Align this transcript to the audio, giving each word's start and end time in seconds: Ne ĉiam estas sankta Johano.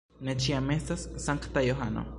Ne 0.29 0.33
ĉiam 0.45 0.71
estas 0.77 1.05
sankta 1.27 1.67
Johano. 1.71 2.09